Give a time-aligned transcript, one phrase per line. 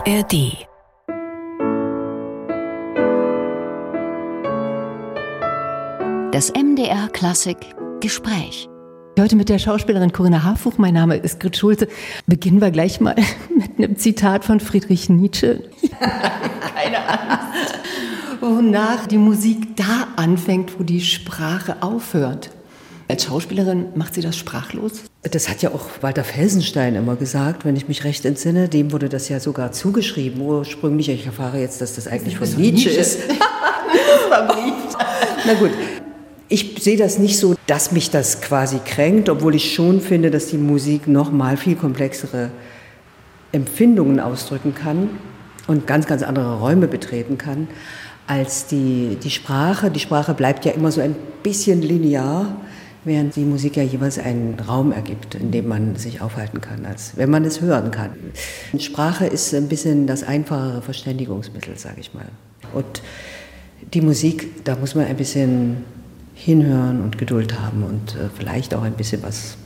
[0.00, 0.66] ARD
[6.32, 7.58] Das MDR Klassik
[8.00, 8.66] Gespräch.
[9.18, 10.78] Heute mit der Schauspielerin Corinna Harfuch.
[10.78, 11.86] Mein Name ist Grit Schulze.
[12.26, 13.14] Beginnen wir gleich mal
[13.54, 15.68] mit einem Zitat von Friedrich Nietzsche.
[16.00, 17.74] Keine Angst.
[18.40, 22.50] Wonach die Musik da anfängt, wo die Sprache aufhört.
[23.08, 25.09] Als Schauspielerin macht sie das sprachlos?
[25.22, 28.70] Das hat ja auch Walter Felsenstein immer gesagt, wenn ich mich recht entsinne.
[28.70, 31.10] Dem wurde das ja sogar zugeschrieben ursprünglich.
[31.10, 33.18] Ich erfahre jetzt, dass das eigentlich von Nietzsche, Nietzsche ist.
[35.46, 35.72] Na gut,
[36.48, 40.46] ich sehe das nicht so, dass mich das quasi kränkt, obwohl ich schon finde, dass
[40.46, 42.50] die Musik noch mal viel komplexere
[43.52, 45.10] Empfindungen ausdrücken kann
[45.66, 47.68] und ganz, ganz andere Räume betreten kann
[48.26, 49.90] als die, die Sprache.
[49.90, 52.56] Die Sprache bleibt ja immer so ein bisschen linear
[53.04, 57.16] während die Musik ja jeweils einen Raum ergibt, in dem man sich aufhalten kann, als
[57.16, 58.10] wenn man es hören kann.
[58.78, 62.28] Sprache ist ein bisschen das einfachere Verständigungsmittel, sage ich mal.
[62.74, 63.02] Und
[63.94, 65.84] die Musik, da muss man ein bisschen
[66.34, 69.56] hinhören und Geduld haben und äh, vielleicht auch ein bisschen was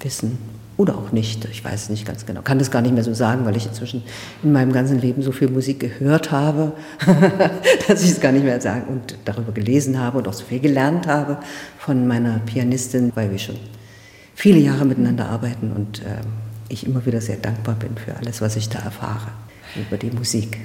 [0.00, 1.44] wissen oder auch nicht.
[1.46, 2.42] Ich weiß es nicht ganz genau.
[2.42, 4.02] Kann das gar nicht mehr so sagen, weil ich inzwischen
[4.42, 6.72] in meinem ganzen Leben so viel Musik gehört habe,
[7.88, 10.60] dass ich es gar nicht mehr sagen und darüber gelesen habe und auch so viel
[10.60, 11.38] gelernt habe
[11.78, 13.56] von meiner Pianistin, weil wir schon
[14.34, 16.20] viele Jahre miteinander arbeiten und äh,
[16.68, 19.28] ich immer wieder sehr dankbar bin für alles, was ich da erfahre
[19.76, 20.58] über die Musik.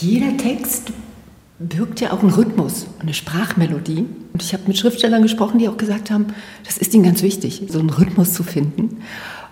[0.00, 0.92] Jeder Text
[1.58, 4.06] birgt ja auch einen Rhythmus, eine Sprachmelodie.
[4.32, 6.26] Und ich habe mit Schriftstellern gesprochen, die auch gesagt haben,
[6.64, 8.98] das ist ihnen ganz wichtig, so einen Rhythmus zu finden.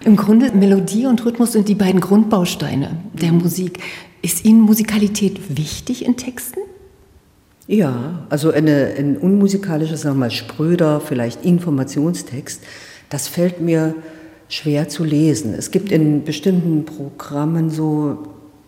[0.04, 3.78] Im Grunde Melodie und Rhythmus sind die beiden Grundbausteine der Musik.
[4.20, 6.60] Ist Ihnen Musikalität wichtig in Texten?
[7.66, 12.62] Ja, also eine, ein unmusikalischer, sagen wir mal, spröder, vielleicht Informationstext,
[13.08, 13.94] das fällt mir
[14.48, 15.54] schwer zu lesen.
[15.54, 18.18] Es gibt in bestimmten Programmen so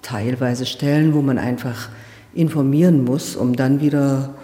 [0.00, 1.90] teilweise Stellen, wo man einfach
[2.34, 4.34] informieren muss, um dann wieder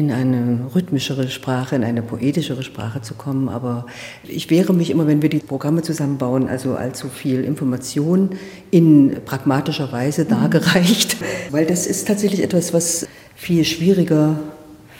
[0.00, 3.48] in eine rhythmischere Sprache, in eine poetischere Sprache zu kommen.
[3.48, 3.86] Aber
[4.24, 8.30] ich wehre mich immer, wenn wir die Programme zusammenbauen, also allzu viel Information
[8.70, 11.18] in pragmatischer Weise dargereicht,
[11.50, 13.06] weil das ist tatsächlich etwas, was
[13.36, 14.38] viel schwieriger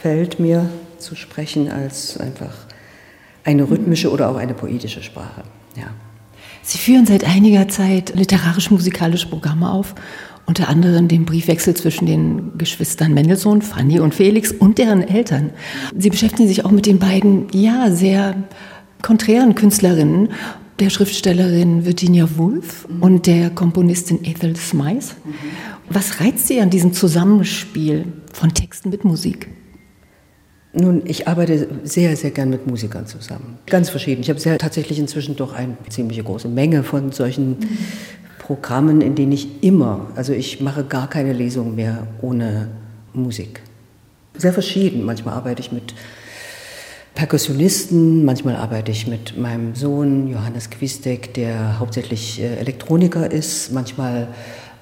[0.03, 0.69] fällt mir
[0.99, 2.55] zu sprechen als einfach
[3.43, 5.43] eine rhythmische oder auch eine poetische Sprache.
[5.77, 5.89] Ja.
[6.63, 9.95] Sie führen seit einiger Zeit literarisch-musikalische Programme auf
[10.51, 15.51] unter anderem den Briefwechsel zwischen den Geschwistern Mendelssohn, Fanny und Felix und deren Eltern.
[15.97, 18.35] Sie beschäftigen sich auch mit den beiden, ja, sehr
[19.01, 20.31] konträren Künstlerinnen,
[20.81, 25.15] der Schriftstellerin Virginia Woolf und der Komponistin Ethel Smythe.
[25.89, 29.47] Was reizt Sie an diesem Zusammenspiel von Texten mit Musik?
[30.73, 33.61] Nun, ich arbeite sehr, sehr gern mit Musikern zusammen.
[33.67, 34.23] Ganz verschieden.
[34.23, 37.57] Ich habe sehr, tatsächlich inzwischen doch eine ziemlich große Menge von solchen.
[38.51, 42.67] Programmen, in denen ich immer, also ich mache gar keine Lesung mehr ohne
[43.13, 43.63] Musik.
[44.37, 45.05] Sehr verschieden.
[45.05, 45.95] Manchmal arbeite ich mit
[47.15, 53.71] Perkussionisten, manchmal arbeite ich mit meinem Sohn Johannes Quistek, der hauptsächlich äh, Elektroniker ist.
[53.73, 54.27] Manchmal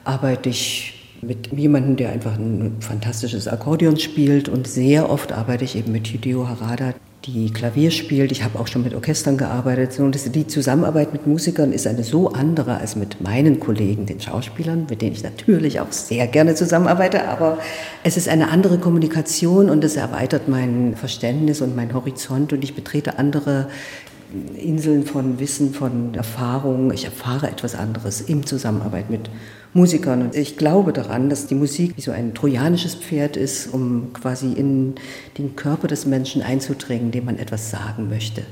[0.02, 5.76] arbeite ich mit jemandem, der einfach ein fantastisches Akkordeon spielt und sehr oft arbeite ich
[5.76, 8.32] eben mit Hideo Harada, die Klavier spielt.
[8.32, 9.98] Ich habe auch schon mit Orchestern gearbeitet.
[9.98, 14.86] Und die Zusammenarbeit mit Musikern ist eine so andere als mit meinen Kollegen, den Schauspielern,
[14.88, 17.28] mit denen ich natürlich auch sehr gerne zusammenarbeite.
[17.28, 17.58] Aber
[18.04, 22.74] es ist eine andere Kommunikation und es erweitert mein Verständnis und mein Horizont und ich
[22.74, 23.68] betrete andere
[24.56, 26.92] Inseln von Wissen, von Erfahrung.
[26.92, 29.30] Ich erfahre etwas anderes in Zusammenarbeit mit
[29.74, 30.22] Musikern.
[30.22, 34.52] Und ich glaube daran, dass die Musik wie so ein trojanisches Pferd ist, um quasi
[34.52, 34.94] in
[35.36, 38.42] den Körper des Menschen einzudringen, dem man etwas sagen möchte.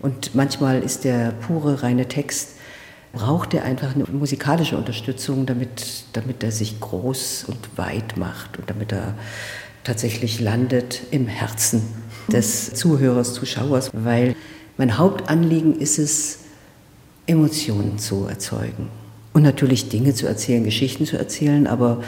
[0.00, 2.50] Und manchmal ist der pure, reine Text,
[3.12, 8.70] braucht er einfach eine musikalische Unterstützung, damit, damit er sich groß und weit macht und
[8.70, 9.14] damit er
[9.82, 11.82] tatsächlich landet im Herzen
[12.28, 14.36] des Zuhörers, Zuschauers, weil
[14.76, 16.38] mein Hauptanliegen ist es,
[17.26, 18.88] Emotionen zu erzeugen
[19.32, 22.02] und natürlich Dinge zu erzählen, Geschichten zu erzählen, aber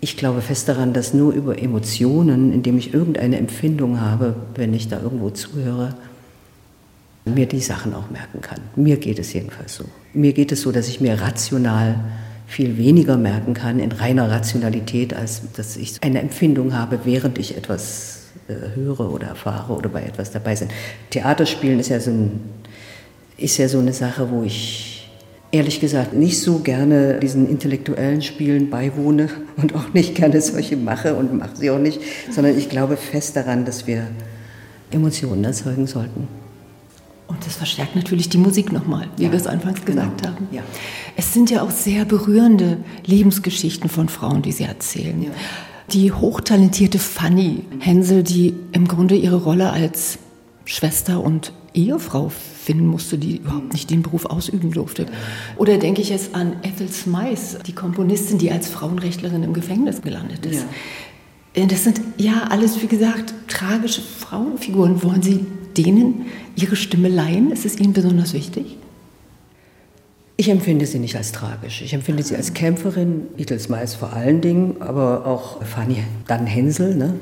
[0.00, 4.88] ich glaube fest daran, dass nur über Emotionen, indem ich irgendeine Empfindung habe, wenn ich
[4.88, 5.94] da irgendwo zuhöre,
[7.24, 8.60] mir die Sachen auch merken kann.
[8.76, 9.84] Mir geht es jedenfalls so.
[10.14, 11.96] Mir geht es so, dass ich mir rational
[12.46, 17.56] viel weniger merken kann in reiner Rationalität, als dass ich eine Empfindung habe, während ich
[17.56, 20.70] etwas äh, höre oder erfahre oder bei etwas dabei sind.
[21.10, 22.40] Theaterspielen ist ja so, ein,
[23.36, 24.97] ist ja so eine Sache, wo ich
[25.50, 31.14] ehrlich gesagt nicht so gerne diesen intellektuellen Spielen beiwohne und auch nicht gerne solche mache
[31.14, 32.00] und mache sie auch nicht,
[32.30, 34.06] sondern ich glaube fest daran, dass wir
[34.90, 36.28] Emotionen erzeugen sollten.
[37.26, 40.02] Und das verstärkt natürlich die Musik nochmal, wie Ja, wir es anfangs genau.
[40.02, 40.48] gesagt haben.
[40.50, 40.62] Ja.
[41.16, 45.22] Es sind ja auch sehr berührende Lebensgeschichten von Frauen, die sie erzählen.
[45.22, 45.30] Ja.
[45.92, 50.18] Die hochtalentierte Fanny Hensel, die im Grunde ihre Rolle als
[50.64, 55.06] Schwester und Ehefrau finden musste, die überhaupt nicht den Beruf ausüben durfte.
[55.56, 60.44] Oder denke ich jetzt an Ethel Smythe, die Komponistin, die als Frauenrechtlerin im Gefängnis gelandet
[60.44, 60.66] ist.
[61.54, 65.02] Äh, Das sind ja alles, wie gesagt, tragische Frauenfiguren.
[65.04, 65.46] Wollen Sie
[65.76, 66.26] denen
[66.56, 67.52] ihre Stimme leihen?
[67.52, 68.76] Ist es Ihnen besonders wichtig?
[70.40, 71.82] Ich empfinde sie nicht als tragisch.
[71.82, 76.94] Ich empfinde sie als Kämpferin, Beatles meist vor allen Dingen, aber auch Fanny dann Hensel.
[76.94, 77.14] Ne?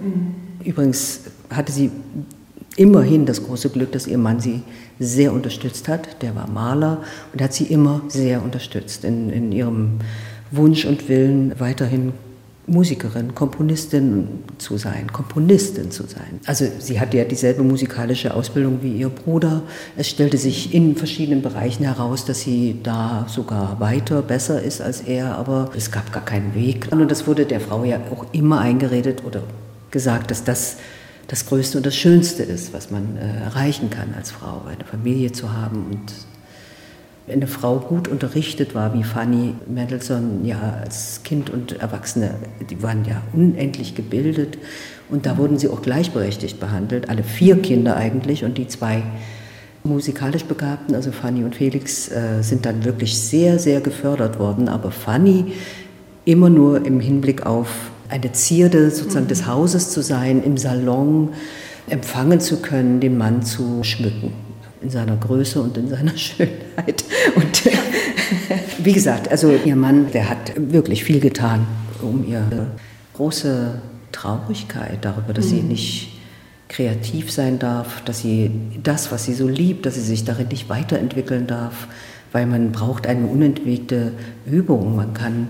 [0.63, 1.91] Übrigens hatte sie
[2.77, 4.63] immerhin das große Glück, dass ihr Mann sie
[4.99, 6.23] sehr unterstützt hat.
[6.23, 7.03] Der war Maler
[7.33, 9.99] und hat sie immer sehr unterstützt in, in ihrem
[10.51, 12.13] Wunsch und Willen, weiterhin
[12.69, 14.27] Musikerin, Komponistin
[14.59, 16.41] zu sein, Komponistin zu sein.
[16.47, 19.63] Also sie hatte ja dieselbe musikalische Ausbildung wie ihr Bruder.
[19.97, 25.01] Es stellte sich in verschiedenen Bereichen heraus, dass sie da sogar weiter, besser ist als
[25.03, 26.89] er, aber es gab gar keinen Weg.
[26.91, 29.45] Und das wurde der Frau ja auch immer eingeredet oder
[29.93, 30.79] gesagt, dass das
[31.29, 35.33] das Größte und das Schönste ist, was man äh, erreichen kann als Frau, eine Familie
[35.33, 36.13] zu haben und
[37.27, 42.37] wenn eine Frau gut unterrichtet war, wie Fanny Mendelssohn, ja, als Kind und Erwachsene,
[42.71, 44.59] die waren ja unendlich gebildet
[45.09, 49.03] und da wurden sie auch gleichberechtigt behandelt, alle vier Kinder eigentlich und die zwei
[49.83, 54.93] musikalisch Begabten, also Fanny und Felix, äh, sind dann wirklich sehr, sehr gefördert worden, aber
[54.93, 55.53] Fanny
[56.25, 61.31] immer nur im Hinblick auf eine Zierde sozusagen des Hauses zu sein, im Salon
[61.89, 64.33] empfangen zu können, den Mann zu schmücken
[64.83, 67.05] in seiner Größe und in seiner Schönheit.
[67.35, 67.63] Und
[68.85, 71.67] wie gesagt, also ihr Mann, der hat wirklich viel getan,
[72.03, 72.69] um ihre
[73.15, 73.81] große
[74.13, 76.13] Traurigkeit darüber, dass sie nicht
[76.69, 78.51] kreativ sein darf, dass sie
[78.83, 81.87] das, was sie so liebt, dass sie sich darin nicht weiterentwickeln darf,
[82.33, 84.13] weil man braucht eine unentwegte
[84.47, 84.97] Übung.
[84.97, 85.49] Man kann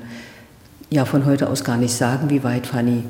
[0.90, 3.04] ja von heute aus gar nicht sagen, wie weit Fanny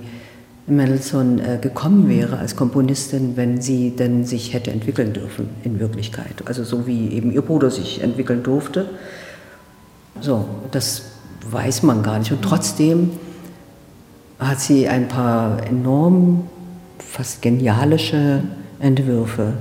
[0.67, 6.43] Mendelssohn äh, gekommen wäre als Komponistin, wenn sie denn sich hätte entwickeln dürfen in Wirklichkeit.
[6.47, 8.89] Also so wie eben ihr Bruder sich entwickeln durfte.
[10.21, 11.03] So, das
[11.49, 12.33] weiß man gar nicht.
[12.33, 13.13] Und trotzdem
[14.39, 16.49] hat sie ein paar enorm,
[16.99, 18.43] fast genialische
[18.81, 19.55] Entwürfe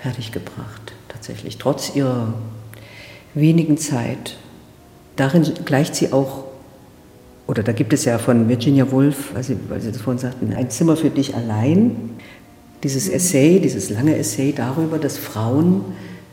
[0.00, 2.34] fertiggebracht, tatsächlich, trotz ihrer
[3.34, 4.36] wenigen Zeit.
[5.16, 6.45] Darin gleicht sie auch
[7.46, 10.52] oder da gibt es ja von Virginia Woolf, weil Sie, weil Sie das vorhin sagten,
[10.52, 12.10] ein Zimmer für dich allein.
[12.82, 15.84] Dieses Essay, dieses lange Essay darüber, dass Frauen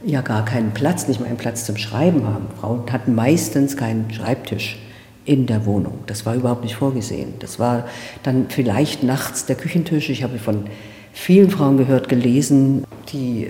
[0.05, 2.47] ja gar keinen Platz, nicht mal einen Platz zum Schreiben haben.
[2.59, 4.77] Frauen hatten meistens keinen Schreibtisch
[5.25, 5.99] in der Wohnung.
[6.07, 7.33] Das war überhaupt nicht vorgesehen.
[7.39, 7.87] Das war
[8.23, 10.09] dann vielleicht nachts der Küchentisch.
[10.09, 10.65] Ich habe von
[11.13, 12.83] vielen Frauen gehört, gelesen,
[13.13, 13.47] die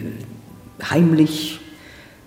[0.90, 1.60] heimlich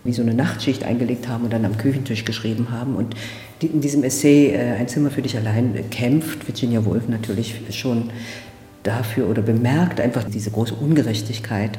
[0.03, 2.97] wie so eine Nachtschicht eingelegt haben und dann am Küchentisch geschrieben haben.
[2.97, 3.15] Und
[3.62, 7.55] die, in diesem Essay äh, Ein Zimmer für dich allein äh, kämpft Virginia Woolf natürlich
[7.70, 8.11] schon
[8.82, 11.79] dafür oder bemerkt einfach diese große Ungerechtigkeit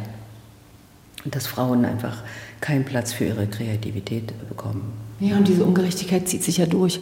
[1.31, 2.23] dass Frauen einfach
[2.61, 4.93] keinen Platz für ihre Kreativität bekommen.
[5.19, 6.99] Ja, und diese Ungerechtigkeit zieht sich ja durch.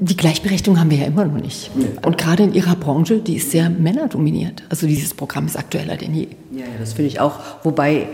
[0.00, 1.70] Die Gleichberechtigung haben wir ja immer noch nicht.
[2.04, 4.62] Und gerade in Ihrer Branche, die ist sehr männerdominiert.
[4.68, 6.28] Also dieses Programm ist aktueller denn je.
[6.52, 7.40] Ja, ja das finde ich auch.
[7.64, 8.06] Wobei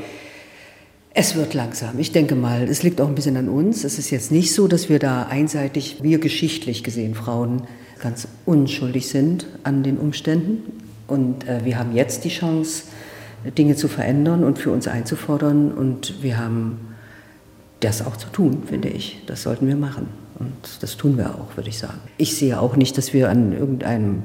[1.16, 2.00] es wird langsam.
[2.00, 3.84] Ich denke mal, es liegt auch ein bisschen an uns.
[3.84, 7.62] Es ist jetzt nicht so, dass wir da einseitig, wir geschichtlich gesehen Frauen,
[8.00, 10.82] ganz unschuldig sind an den Umständen.
[11.06, 12.84] Und äh, wir haben jetzt die Chance,
[13.56, 15.70] Dinge zu verändern und für uns einzufordern.
[15.70, 16.94] Und wir haben
[17.79, 19.22] das auch zu tun, finde ich.
[19.27, 20.08] Das sollten wir machen.
[20.41, 22.00] Und das tun wir auch, würde ich sagen.
[22.17, 24.24] Ich sehe auch nicht, dass wir an irgendeinem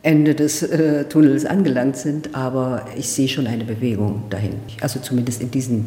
[0.00, 4.54] Ende des äh, Tunnels angelangt sind, aber ich sehe schon eine Bewegung dahin.
[4.80, 5.86] Also zumindest in diesen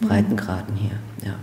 [0.00, 0.98] Breitengraden hier.
[1.24, 1.34] Ja.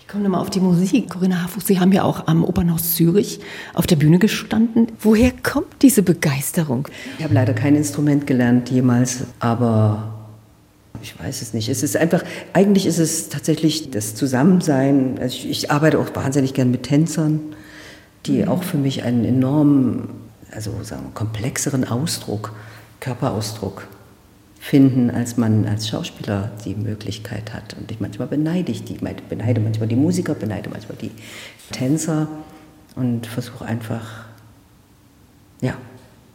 [0.00, 1.10] Ich komme nochmal auf die Musik.
[1.10, 3.40] Corinna Harfuch, Sie haben ja auch am Opernhaus Zürich
[3.74, 4.88] auf der Bühne gestanden.
[5.00, 6.88] Woher kommt diese Begeisterung?
[7.18, 10.14] Ich habe leider kein Instrument gelernt jemals, aber
[11.02, 11.68] ich weiß es nicht.
[11.68, 15.18] Es ist einfach, eigentlich ist es tatsächlich das Zusammensein.
[15.20, 17.40] Also ich, ich arbeite auch wahnsinnig gern mit Tänzern,
[18.26, 20.08] die auch für mich einen enormen,
[20.50, 22.52] also sagen wir, komplexeren Ausdruck,
[23.00, 23.86] Körperausdruck
[24.60, 27.74] finden, als man als Schauspieler die Möglichkeit hat.
[27.80, 28.98] Und ich manchmal beneide ich die,
[29.28, 31.10] beneide manchmal die Musiker, beneide manchmal die
[31.72, 32.28] Tänzer
[32.94, 34.26] und versuche einfach,
[35.62, 35.74] ja,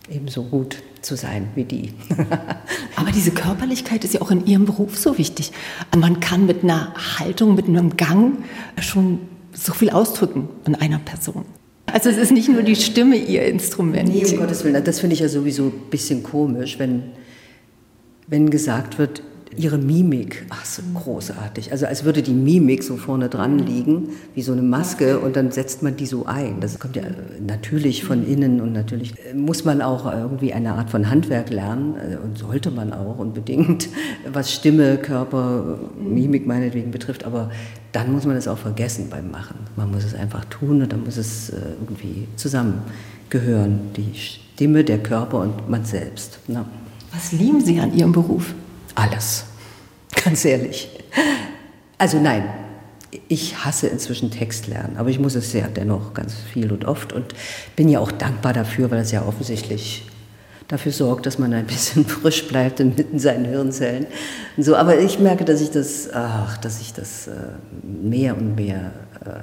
[0.10, 1.94] ebenso gut zu sein wie die.
[2.96, 5.51] Aber diese Körperlichkeit ist ja auch in Ihrem Beruf so wichtig.
[5.96, 8.44] Man kann mit einer Haltung, mit einem Gang
[8.82, 9.20] schon
[9.53, 11.46] so viel ausdrücken in einer Person.
[11.86, 14.10] Also es ist nicht nur die Stimme Ihr Instrument.
[14.10, 17.03] Nee, um Gottes Willen, das finde ich ja sowieso ein bisschen komisch, wenn,
[18.27, 19.22] wenn gesagt wird,
[19.58, 21.72] ihre Mimik, ach so großartig.
[21.72, 25.51] Also als würde die Mimik so vorne dran liegen, wie so eine Maske und dann
[25.51, 26.60] setzt man die so ein.
[26.60, 27.03] Das kommt ja
[27.46, 32.17] natürlich von innen und natürlich muss man auch irgendwie eine Art von Handwerk lernen äh,
[32.17, 33.89] und sollte man auch unbedingt,
[34.32, 37.24] was Stimme, Körper, Mimik meinetwegen betrifft.
[37.24, 37.51] Aber
[37.91, 39.55] dann muss man es auch vergessen beim Machen.
[39.75, 43.79] Man muss es einfach tun und dann muss es äh, irgendwie zusammengehören.
[43.96, 46.39] Die Stimme, der Körper und man selbst.
[46.48, 46.65] Na.
[47.15, 48.53] Was lieben Sie an Ihrem Beruf?
[48.93, 49.45] Alles,
[50.24, 50.89] ganz ehrlich.
[51.98, 52.50] Also nein,
[53.29, 57.34] ich hasse inzwischen Textlernen, aber ich muss es ja dennoch ganz viel und oft und
[57.77, 60.05] bin ja auch dankbar dafür, weil es ja offensichtlich
[60.67, 64.07] dafür sorgt, dass man ein bisschen frisch bleibt in seinen Hirnzellen.
[64.57, 67.31] Und so, aber ich merke, dass ich das, ach, dass ich das äh,
[67.84, 68.91] mehr und mehr
[69.25, 69.39] äh,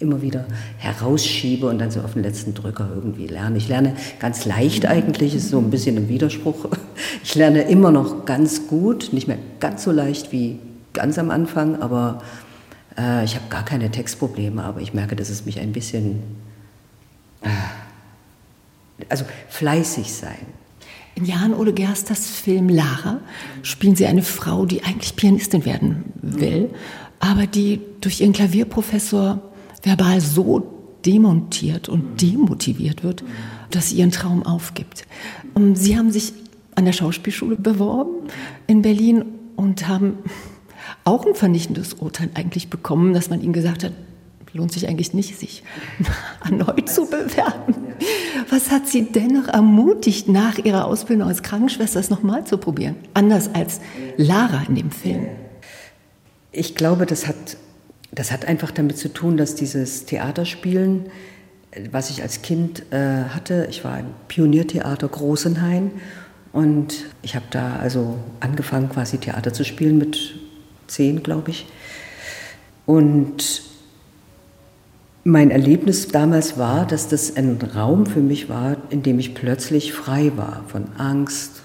[0.00, 0.46] immer wieder
[0.78, 3.58] herausschiebe und dann so auf den letzten Drücker irgendwie lerne.
[3.58, 6.68] Ich lerne ganz leicht eigentlich, ist so ein bisschen ein Widerspruch.
[7.22, 10.58] Ich lerne immer noch ganz gut, nicht mehr ganz so leicht wie
[10.92, 12.22] ganz am Anfang, aber
[12.96, 16.22] äh, ich habe gar keine Textprobleme, aber ich merke, dass es mich ein bisschen,
[17.42, 17.48] äh,
[19.08, 20.46] also fleißig sein.
[21.14, 23.20] In Jan Ole Gersters Film Lara
[23.62, 26.70] spielen Sie eine Frau, die eigentlich Pianistin werden will,
[27.18, 29.49] aber die durch ihren Klavierprofessor
[29.82, 30.62] verbal so
[31.04, 33.24] demontiert und demotiviert wird,
[33.70, 35.06] dass sie ihren Traum aufgibt.
[35.56, 36.32] Ähm, sie haben sich
[36.74, 38.28] an der Schauspielschule beworben
[38.66, 39.24] in Berlin
[39.56, 40.18] und haben
[41.04, 43.92] auch ein vernichtendes Urteil eigentlich bekommen, dass man ihnen gesagt hat,
[44.52, 45.62] lohnt sich eigentlich nicht, sich
[46.44, 47.74] erneut zu bewerben.
[48.48, 52.96] Was hat Sie dennoch ermutigt, nach Ihrer Ausbildung als Krankenschwester es nochmal zu probieren?
[53.14, 53.80] Anders als
[54.16, 55.26] Lara in dem Film.
[56.50, 57.56] Ich glaube, das hat
[58.12, 61.06] das hat einfach damit zu tun, dass dieses Theaterspielen,
[61.92, 65.92] was ich als Kind äh, hatte, ich war im Pioniertheater Großenhain
[66.52, 70.34] und ich habe da also angefangen, quasi Theater zu spielen mit
[70.88, 71.66] zehn, glaube ich.
[72.86, 73.62] Und
[75.22, 79.92] mein Erlebnis damals war, dass das ein Raum für mich war, in dem ich plötzlich
[79.92, 81.62] frei war von Angst,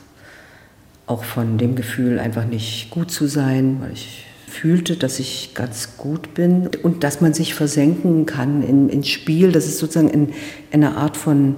[1.07, 4.25] auch von dem Gefühl, einfach nicht gut zu sein, weil ich
[4.55, 9.51] fühlte, dass ich ganz gut bin und dass man sich versenken kann in, ins Spiel.
[9.51, 10.29] Das ist sozusagen in,
[10.71, 11.57] in einer Art von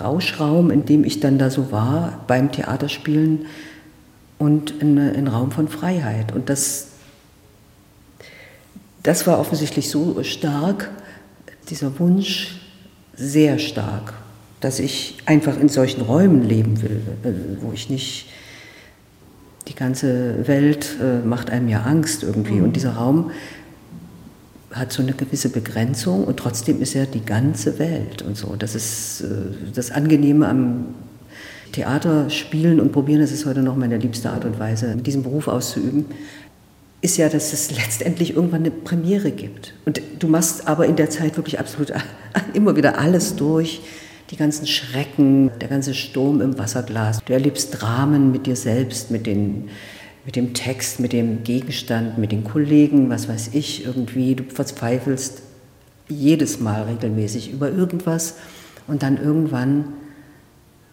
[0.00, 3.46] Rauschraum, in dem ich dann da so war beim Theaterspielen
[4.38, 6.32] und in, in Raum von Freiheit.
[6.34, 6.88] Und das,
[9.02, 10.90] das war offensichtlich so stark,
[11.68, 12.60] dieser Wunsch
[13.14, 14.14] sehr stark,
[14.60, 17.02] dass ich einfach in solchen Räumen leben will,
[17.60, 18.26] wo ich nicht
[19.70, 22.54] die ganze Welt äh, macht einem ja Angst irgendwie.
[22.54, 22.64] Mhm.
[22.64, 23.30] Und dieser Raum
[24.72, 28.56] hat so eine gewisse Begrenzung und trotzdem ist er die ganze Welt und so.
[28.56, 29.26] Das ist äh,
[29.74, 30.86] das Angenehme am
[31.72, 35.22] Theater spielen und probieren, das ist heute noch meine liebste Art und Weise, mit diesem
[35.22, 36.06] Beruf auszuüben,
[37.00, 39.74] ist ja, dass es letztendlich irgendwann eine Premiere gibt.
[39.86, 41.92] Und du machst aber in der Zeit wirklich absolut
[42.54, 43.82] immer wieder alles durch
[44.30, 47.20] die ganzen Schrecken, der ganze Sturm im Wasserglas.
[47.24, 49.68] Du erlebst Dramen mit dir selbst, mit, den,
[50.24, 54.36] mit dem Text, mit dem Gegenstand, mit den Kollegen, was weiß ich, irgendwie.
[54.36, 55.42] Du verzweifelst
[56.08, 58.36] jedes Mal regelmäßig über irgendwas
[58.86, 59.84] und dann irgendwann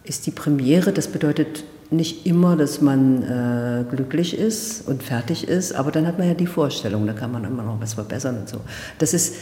[0.02, 0.92] ist die Premiere.
[0.92, 6.18] Das bedeutet nicht immer, dass man äh, glücklich ist und fertig ist, aber dann hat
[6.18, 8.60] man ja die Vorstellung, da kann man immer noch was verbessern und so.
[8.98, 9.36] Das ist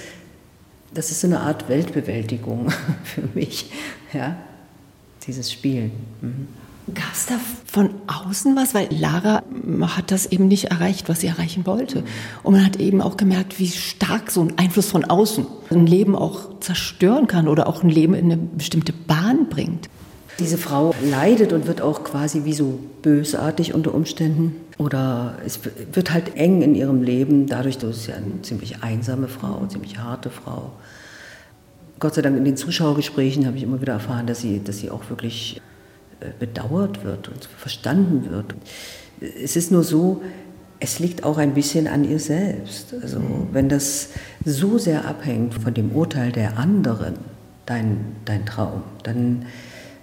[0.96, 2.70] das ist so eine Art Weltbewältigung
[3.04, 3.70] für mich,
[4.12, 4.36] ja,
[5.26, 5.92] dieses Spielen.
[6.20, 6.48] Mhm.
[6.94, 7.34] Gab es da
[7.66, 8.72] von außen was?
[8.72, 9.42] Weil Lara
[9.96, 12.04] hat das eben nicht erreicht, was sie erreichen wollte.
[12.44, 16.14] Und man hat eben auch gemerkt, wie stark so ein Einfluss von außen ein Leben
[16.14, 19.88] auch zerstören kann oder auch ein Leben in eine bestimmte Bahn bringt.
[20.38, 24.56] Diese Frau leidet und wird auch quasi wie so bösartig unter Umständen.
[24.78, 25.60] Oder es
[25.92, 30.28] wird halt eng in ihrem Leben, dadurch, dass sie eine ziemlich einsame Frau, ziemlich harte
[30.28, 30.72] Frau.
[31.98, 34.90] Gott sei Dank in den Zuschauergesprächen habe ich immer wieder erfahren, dass sie, dass sie
[34.90, 35.62] auch wirklich
[36.20, 38.54] äh, bedauert wird und verstanden wird.
[39.42, 40.22] Es ist nur so,
[40.78, 42.94] es liegt auch ein bisschen an ihr selbst.
[43.02, 43.20] Also
[43.52, 44.10] wenn das
[44.44, 47.14] so sehr abhängt von dem Urteil der anderen,
[47.64, 49.46] dein, dein Traum, dann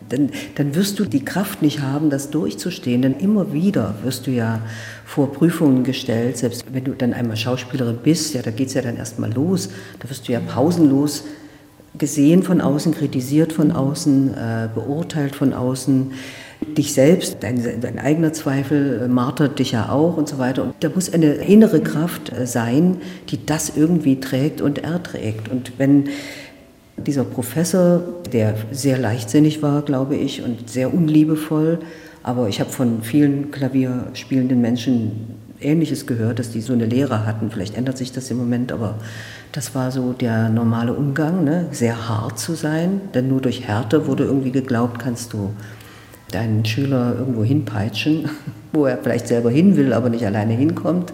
[0.10, 3.02] dann, dann wirst du die Kraft nicht haben, das durchzustehen.
[3.02, 4.62] Denn immer wieder wirst du ja
[5.06, 8.82] vor Prüfungen gestellt, selbst wenn du dann einmal Schauspielerin bist, ja, da geht es ja
[8.82, 9.70] dann erstmal los,
[10.00, 11.24] da wirst du ja pausenlos
[11.98, 16.12] gesehen von außen, kritisiert von außen, äh, beurteilt von außen.
[16.78, 20.64] Dich selbst, dein, dein eigener Zweifel äh, martert dich ja auch und so weiter.
[20.64, 22.98] Und da muss eine innere Kraft äh, sein,
[23.30, 25.50] die das irgendwie trägt und erträgt.
[25.52, 26.06] Und wenn
[27.08, 31.80] dieser Professor, der sehr leichtsinnig war, glaube ich, und sehr unliebevoll,
[32.26, 35.12] Aber ich habe von vielen klavierspielenden Menschen
[35.60, 37.52] Ähnliches gehört, dass die so eine Lehre hatten.
[37.52, 38.96] Vielleicht ändert sich das im Moment, aber
[39.52, 41.68] das war so der normale Umgang, ne?
[41.72, 43.02] sehr hart zu sein.
[43.14, 45.52] Denn nur durch Härte wurde irgendwie geglaubt, kannst du
[46.32, 48.30] deinen Schüler irgendwo hinpeitschen,
[48.74, 51.14] wo er vielleicht selber hin will, aber nicht alleine hinkommt.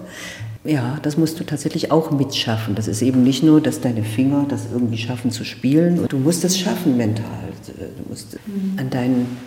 [0.65, 2.75] Ja, das musst du tatsächlich auch mitschaffen.
[2.75, 6.05] Das ist eben nicht nur, dass deine Finger das irgendwie schaffen zu spielen.
[6.09, 7.25] Du musst es schaffen mental.
[7.65, 8.37] Du musst
[8.77, 9.37] an deinen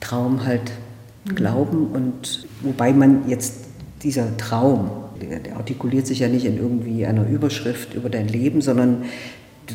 [0.00, 0.72] Traum halt
[1.34, 3.64] glauben und wobei man jetzt
[4.02, 4.90] dieser Traum,
[5.20, 9.04] der, der artikuliert sich ja nicht in irgendwie einer Überschrift über dein Leben, sondern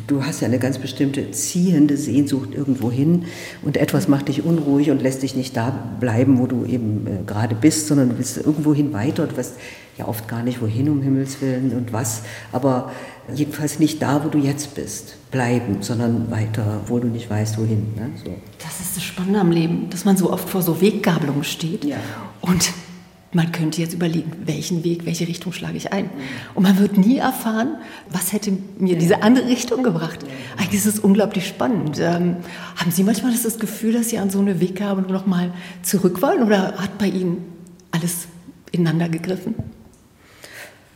[0.06, 3.24] du hast ja eine ganz bestimmte ziehende Sehnsucht irgendwo hin
[3.62, 7.24] und etwas macht dich unruhig und lässt dich nicht da bleiben, wo du eben äh,
[7.26, 9.26] gerade bist, sondern du willst irgendwo hin weiter.
[9.26, 9.54] Du weißt
[9.98, 12.92] ja oft gar nicht, wohin um Himmels Willen und was, aber
[13.34, 17.94] jedenfalls nicht da, wo du jetzt bist, bleiben, sondern weiter, wo du nicht weißt, wohin.
[17.96, 18.10] Ne?
[18.24, 18.34] So.
[18.58, 21.96] Das ist das Spannende am Leben, dass man so oft vor so Weggabelungen steht ja.
[22.40, 22.72] und
[23.32, 26.10] man könnte jetzt überlegen, welchen Weg, welche Richtung schlage ich ein.
[26.54, 27.76] Und man wird nie erfahren,
[28.10, 30.18] was hätte mir diese andere Richtung gebracht.
[30.56, 31.98] Eigentlich ist es unglaublich spannend.
[32.00, 32.36] Ähm,
[32.76, 36.42] haben Sie manchmal das Gefühl, dass Sie an so eine Weggabelung noch mal zurück wollen
[36.42, 37.44] oder hat bei Ihnen
[37.92, 38.26] alles
[38.72, 39.54] ineinander gegriffen?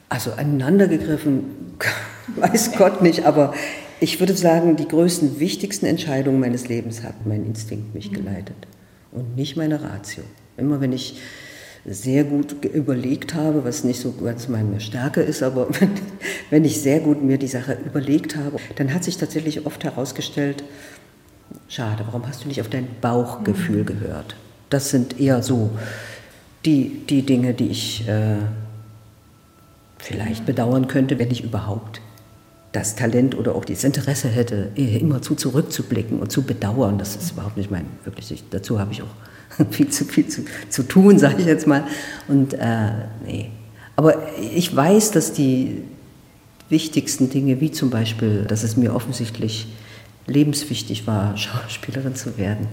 [0.08, 1.44] Also aneinander gegriffen,
[2.36, 3.54] weiß Gott nicht, aber
[4.00, 8.56] ich würde sagen, die größten, wichtigsten Entscheidungen meines Lebens hat mein Instinkt mich geleitet
[9.12, 10.24] und nicht meine Ratio.
[10.56, 11.20] Immer wenn ich
[11.86, 15.68] sehr gut überlegt habe, was nicht so ganz meine Stärke ist, aber
[16.50, 20.64] wenn ich sehr gut mir die Sache überlegt habe, dann hat sich tatsächlich oft herausgestellt,
[21.68, 23.86] schade, warum hast du nicht auf dein Bauchgefühl mhm.
[23.86, 24.36] gehört?
[24.70, 25.70] Das sind eher so
[26.64, 28.36] die, die Dinge, die ich äh,
[29.98, 32.00] vielleicht bedauern könnte, wenn ich überhaupt
[32.74, 36.98] das Talent oder auch das Interesse hätte, immer zu zurückzublicken und zu bedauern.
[36.98, 39.14] Das ist überhaupt nicht mein, wirklich, dazu habe ich auch
[39.70, 41.84] viel zu viel zu, zu tun, sage ich jetzt mal.
[42.26, 42.90] Und äh,
[43.24, 43.50] nee.
[43.94, 45.82] Aber ich weiß, dass die
[46.68, 49.68] wichtigsten Dinge, wie zum Beispiel, dass es mir offensichtlich
[50.26, 52.66] lebenswichtig war, Schauspielerin zu werden,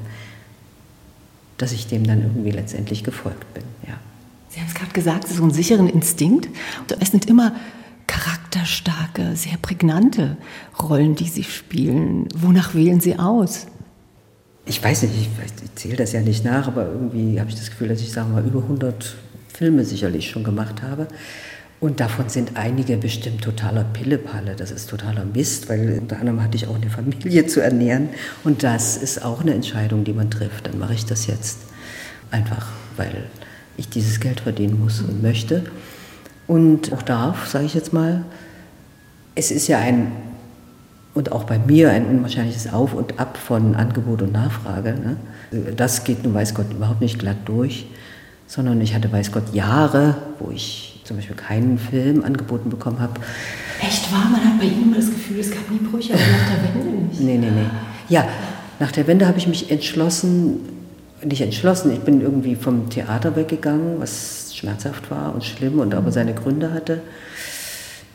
[1.60, 3.64] dass ich dem dann irgendwie letztendlich gefolgt bin.
[3.88, 4.00] Ja.
[4.50, 6.50] Sie haben es gerade gesagt, so ein sicheren Instinkt.
[7.00, 7.54] Es sind immer
[8.08, 10.38] charakterstarke, sehr prägnante
[10.82, 12.28] Rollen, die Sie spielen.
[12.36, 13.68] Wonach wählen Sie aus?
[14.66, 15.30] ich weiß nicht, ich,
[15.64, 18.36] ich zähle das ja nicht nach, aber irgendwie habe ich das Gefühl, dass ich, sagen
[18.36, 19.16] wir über 100
[19.54, 21.08] Filme sicherlich schon gemacht habe.
[21.80, 24.56] Und davon sind einige bestimmt totaler Pillepalle.
[24.56, 28.10] Das ist totaler Mist, weil unter anderem hatte ich auch eine Familie zu ernähren.
[28.44, 30.68] Und das ist auch eine Entscheidung, die man trifft.
[30.68, 31.58] Dann mache ich das jetzt
[32.30, 33.26] einfach, weil
[33.78, 35.64] ich dieses Geld verdienen muss und möchte.
[36.52, 38.26] Und auch darf, sage ich jetzt mal.
[39.36, 40.12] Es ist ja ein
[41.14, 44.96] und auch bei mir ein unwahrscheinliches Auf und Ab von Angebot und Nachfrage.
[44.96, 45.16] Ne?
[45.78, 47.86] Das geht nun, weiß Gott, überhaupt nicht glatt durch,
[48.48, 53.14] sondern ich hatte, weiß Gott, Jahre, wo ich zum Beispiel keinen Film angeboten bekommen habe.
[53.82, 54.28] Echt wahr?
[54.30, 57.22] Man hat bei Ihnen das Gefühl, es gab nie Brüche, aber nach der Wende nicht.
[57.22, 57.70] Nee, nee, nee.
[58.10, 58.28] Ja,
[58.82, 60.60] nach der Wende habe ich mich entschlossen,
[61.24, 66.12] nicht entschlossen, ich bin irgendwie vom Theater weggegangen, was schmerzhaft war und schlimm und aber
[66.12, 67.02] seine Gründe hatte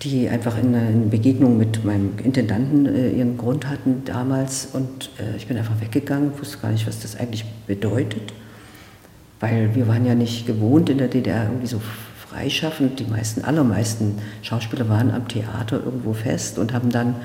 [0.02, 4.68] die einfach in, in Begegnung mit meinem Intendanten äh, ihren Grund hatten damals.
[4.72, 8.32] Und äh, ich bin einfach weggegangen, wusste gar nicht, was das eigentlich bedeutet.
[9.40, 11.80] Weil wir waren ja nicht gewohnt in der DDR irgendwie so
[12.28, 13.00] freischaffend.
[13.00, 17.16] Die meisten, allermeisten Schauspieler waren am Theater irgendwo fest und haben dann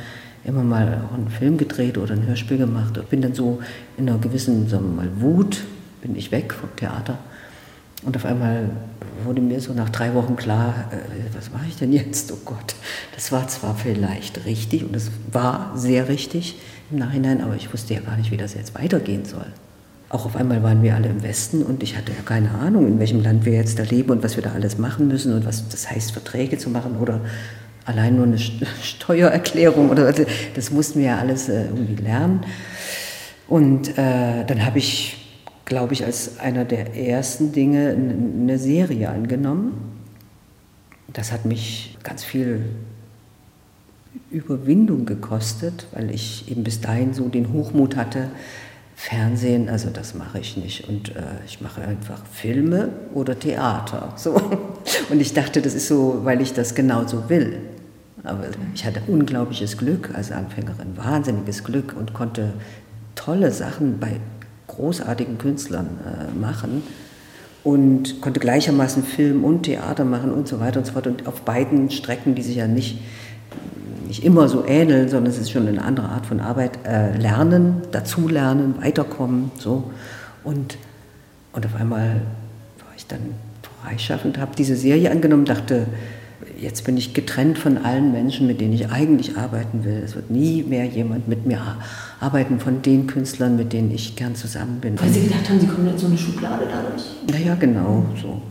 [0.43, 2.97] immer mal auch einen Film gedreht oder ein Hörspiel gemacht.
[2.97, 3.59] Ich bin dann so
[3.97, 5.61] in einer gewissen, sagen wir mal, Wut,
[6.01, 7.19] bin ich weg vom Theater
[8.03, 8.69] und auf einmal
[9.23, 12.31] wurde mir so nach drei Wochen klar, äh, was mache ich denn jetzt?
[12.31, 12.75] Oh Gott,
[13.15, 16.55] das war zwar vielleicht richtig und es war sehr richtig
[16.89, 19.45] im Nachhinein, aber ich wusste ja gar nicht, wie das jetzt weitergehen soll.
[20.09, 22.99] Auch auf einmal waren wir alle im Westen und ich hatte ja keine Ahnung, in
[22.99, 25.69] welchem Land wir jetzt da leben und was wir da alles machen müssen und was
[25.69, 27.21] das heißt, Verträge zu machen oder
[27.85, 28.37] allein nur eine
[28.83, 30.11] Steuererklärung oder
[30.55, 32.41] das mussten wir ja alles äh, irgendwie lernen.
[33.47, 35.20] Und äh, dann habe ich
[35.71, 39.71] glaube ich, als einer der ersten Dinge eine Serie angenommen.
[41.13, 42.65] Das hat mich ganz viel
[44.31, 48.31] Überwindung gekostet, weil ich eben bis dahin so den Hochmut hatte,
[48.97, 50.89] Fernsehen, also das mache ich nicht.
[50.89, 54.11] Und äh, ich mache einfach Filme oder Theater.
[54.17, 54.33] So.
[55.09, 57.59] Und ich dachte, das ist so, weil ich das genauso will.
[58.25, 58.43] Aber
[58.75, 62.53] ich hatte unglaubliches Glück als Anfängerin, wahnsinniges Glück und konnte
[63.15, 64.19] tolle Sachen bei
[64.75, 66.83] großartigen Künstlern äh, machen
[67.63, 71.07] und konnte gleichermaßen Film und Theater machen und so weiter und so fort.
[71.07, 72.99] Und auf beiden Strecken, die sich ja nicht,
[74.07, 77.83] nicht immer so ähneln, sondern es ist schon eine andere Art von Arbeit, äh, lernen,
[77.91, 79.51] dazulernen, weiterkommen.
[79.59, 79.91] So.
[80.43, 80.77] Und
[81.53, 82.21] Und auf einmal
[82.79, 83.35] war ich dann
[83.83, 85.85] freischaffend, habe diese Serie angenommen, dachte,
[86.59, 90.01] jetzt bin ich getrennt von allen Menschen, mit denen ich eigentlich arbeiten will.
[90.03, 91.59] Es wird nie mehr jemand mit mir
[92.19, 94.99] arbeiten von den Künstlern, mit denen ich gern zusammen bin.
[94.99, 97.03] Weil Sie gedacht haben, Sie kommen in so eine Schublade dadurch?
[97.31, 98.41] Naja, genau so.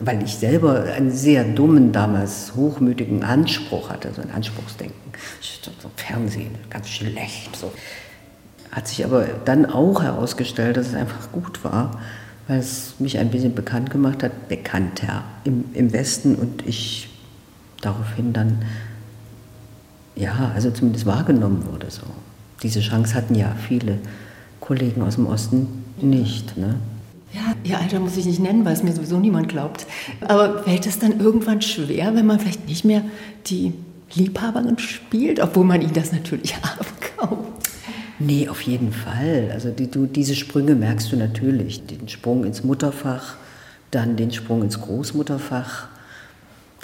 [0.00, 4.96] Weil ich selber einen sehr dummen, damals hochmütigen Anspruch hatte, so ein Anspruchsdenken.
[5.62, 7.56] So Fernsehen, ganz schlecht.
[7.56, 7.72] So.
[8.70, 11.98] Hat sich aber dann auch herausgestellt, dass es einfach gut war,
[12.46, 17.08] weil es mich ein bisschen bekannt gemacht hat, bekannter im, im Westen und ich
[17.80, 18.58] daraufhin dann,
[20.14, 22.02] ja, also zumindest wahrgenommen wurde so.
[22.62, 23.98] Diese Chance hatten ja viele
[24.60, 26.56] Kollegen aus dem Osten nicht.
[26.56, 26.76] Ne?
[27.32, 29.86] Ja, ihr Alter muss ich nicht nennen, weil es mir sowieso niemand glaubt.
[30.22, 33.02] Aber fällt es dann irgendwann schwer, wenn man vielleicht nicht mehr
[33.46, 33.74] die
[34.14, 37.68] Liebhaberin spielt, obwohl man ihnen das natürlich abkauft?
[38.18, 39.50] Nee, auf jeden Fall.
[39.52, 41.86] Also die, du, diese Sprünge merkst du natürlich.
[41.86, 43.36] Den Sprung ins Mutterfach,
[43.90, 45.88] dann den Sprung ins Großmutterfach.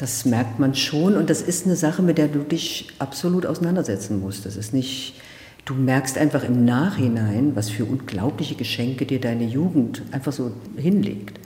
[0.03, 4.19] Das merkt man schon und das ist eine Sache, mit der du dich absolut auseinandersetzen
[4.19, 4.45] musst.
[4.45, 5.15] Das ist nicht,
[5.65, 11.39] du merkst einfach im Nachhinein, was für unglaubliche Geschenke dir deine Jugend einfach so hinlegt.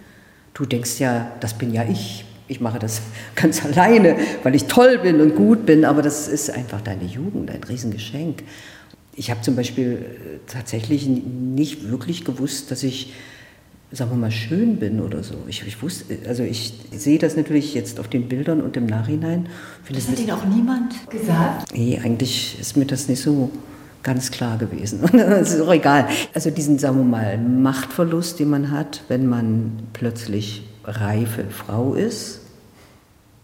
[0.54, 2.24] Du denkst ja, das bin ja ich.
[2.48, 3.02] Ich mache das
[3.34, 7.50] ganz alleine, weil ich toll bin und gut bin, aber das ist einfach deine Jugend,
[7.50, 8.42] ein Riesengeschenk.
[9.16, 13.12] Ich habe zum Beispiel äh, tatsächlich nicht wirklich gewusst, dass ich,
[13.92, 15.34] sagen wir mal, schön bin oder so.
[15.46, 19.48] Ich, ich wusste, also ich sehe das natürlich jetzt auf den Bildern und im Nachhinein.
[19.92, 21.72] Das hat Ihnen auch niemand gesagt?
[21.72, 23.50] Nee, eigentlich ist mir das nicht so
[24.02, 25.00] ganz klar gewesen.
[25.12, 26.08] das ist auch egal.
[26.34, 32.40] Also diesen, sagen wir mal, Machtverlust, den man hat, wenn man plötzlich reife Frau ist,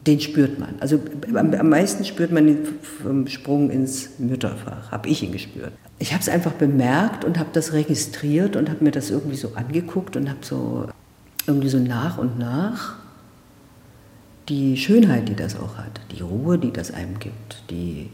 [0.06, 0.74] den spürt man.
[0.80, 1.00] Also
[1.34, 5.72] am, am meisten spürt man den Sprung ins Mütterfach, habe ich ihn gespürt.
[6.02, 9.54] Ich habe es einfach bemerkt und habe das registriert und habe mir das irgendwie so
[9.54, 10.88] angeguckt und habe so
[11.46, 12.96] irgendwie so nach und nach
[14.48, 18.10] die Schönheit, die das auch hat, die Ruhe, die das einem gibt, die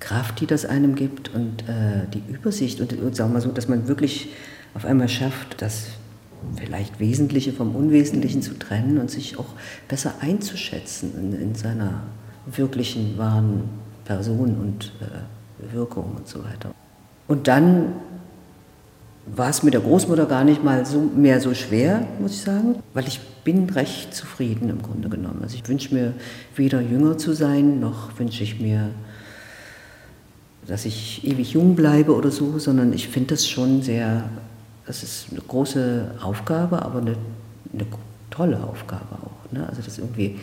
[0.00, 3.68] Kraft, die das einem gibt und äh, die Übersicht und, und sagen wir so, dass
[3.68, 4.28] man wirklich
[4.74, 5.86] auf einmal schafft, dass
[6.58, 9.54] vielleicht Wesentliche vom Unwesentlichen zu trennen und sich auch
[9.88, 12.02] besser einzuschätzen in, in seiner
[12.44, 13.62] wirklichen, wahren
[14.04, 16.74] Person und äh, Wirkung und so weiter.
[17.28, 17.92] Und dann
[19.26, 22.76] war es mit der Großmutter gar nicht mal so, mehr so schwer, muss ich sagen,
[22.92, 25.40] weil ich bin recht zufrieden im Grunde genommen.
[25.42, 26.12] Also ich wünsche mir
[26.56, 28.90] weder jünger zu sein, noch wünsche ich mir,
[30.66, 34.24] dass ich ewig jung bleibe oder so, sondern ich finde das schon sehr
[34.86, 37.16] das ist eine große Aufgabe, aber eine,
[37.72, 37.86] eine
[38.30, 39.52] tolle Aufgabe auch.
[39.52, 39.66] Ne?
[39.68, 40.38] Also das irgendwie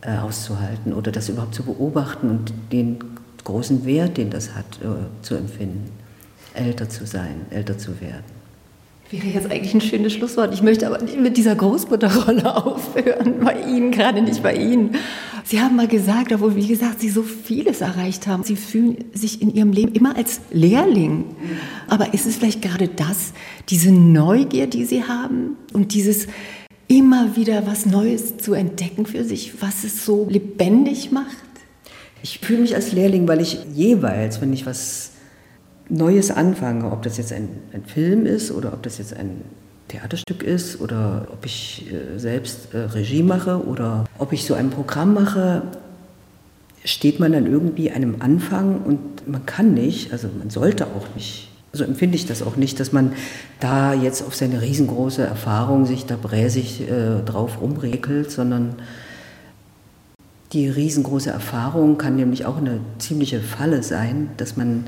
[0.00, 2.98] äh, auszuhalten oder das überhaupt zu beobachten und den
[3.44, 5.90] großen Wert, den das hat, äh, zu empfinden,
[6.54, 8.40] älter zu sein, älter zu werden.
[9.10, 10.54] Wäre jetzt eigentlich ein schönes Schlusswort.
[10.54, 14.94] Ich möchte aber nicht mit dieser Großmutterrolle aufhören, bei Ihnen, gerade nicht bei Ihnen.
[15.44, 18.44] Sie haben mal gesagt, obwohl, wie gesagt, Sie so vieles erreicht haben.
[18.44, 21.24] Sie fühlen sich in Ihrem Leben immer als Lehrling.
[21.88, 23.32] Aber ist es vielleicht gerade das,
[23.68, 26.28] diese Neugier, die Sie haben und dieses
[26.86, 31.49] immer wieder was Neues zu entdecken für sich, was es so lebendig macht?
[32.22, 35.12] Ich fühle mich als Lehrling, weil ich jeweils, wenn ich was
[35.88, 39.42] Neues anfange, ob das jetzt ein, ein Film ist oder ob das jetzt ein
[39.88, 44.70] Theaterstück ist oder ob ich äh, selbst äh, Regie mache oder ob ich so ein
[44.70, 45.62] Programm mache,
[46.84, 51.48] steht man dann irgendwie einem Anfang und man kann nicht, also man sollte auch nicht,
[51.72, 53.12] so empfinde ich das auch nicht, dass man
[53.58, 58.76] da jetzt auf seine riesengroße Erfahrung sich da bräsig äh, drauf rumregelt, sondern
[60.52, 64.84] die riesengroße Erfahrung kann nämlich auch eine ziemliche Falle sein, dass man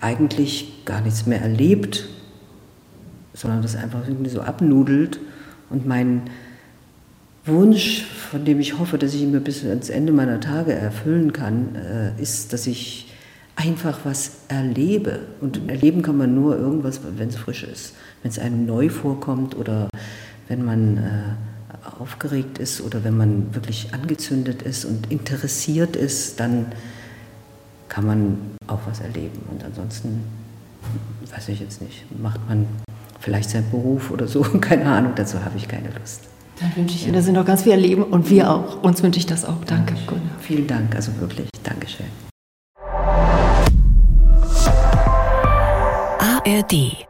[0.00, 2.08] eigentlich gar nichts mehr erlebt,
[3.32, 5.20] sondern das einfach irgendwie so abnudelt.
[5.70, 6.22] Und mein
[7.46, 11.32] Wunsch, von dem ich hoffe, dass ich ihn mir bis ans Ende meiner Tage erfüllen
[11.32, 13.12] kann, äh, ist, dass ich
[13.54, 15.20] einfach was erlebe.
[15.40, 19.56] Und erleben kann man nur irgendwas, wenn es frisch ist, wenn es einem neu vorkommt
[19.56, 19.88] oder
[20.48, 21.00] wenn man äh,
[21.98, 26.66] aufgeregt ist oder wenn man wirklich angezündet ist und interessiert ist, dann
[27.88, 29.40] kann man auch was erleben.
[29.50, 30.24] Und ansonsten,
[31.34, 32.66] weiß ich jetzt nicht, macht man
[33.20, 36.22] vielleicht seinen Beruf oder so, keine Ahnung, dazu habe ich keine Lust.
[36.60, 38.82] Dann wünsche ich Ihnen, dass Sie noch ganz viel erleben und wir auch.
[38.82, 39.64] Uns wünsche ich das auch.
[39.66, 40.22] Danke, Gunnar.
[40.40, 41.48] Vielen Dank, also wirklich.
[41.64, 42.06] Dankeschön.
[46.46, 47.06] ARD